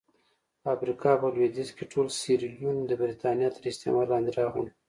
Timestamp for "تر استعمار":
3.55-4.05